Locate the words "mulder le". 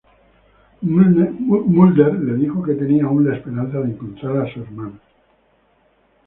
0.81-2.33